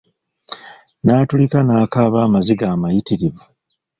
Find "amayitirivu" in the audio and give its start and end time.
2.75-3.43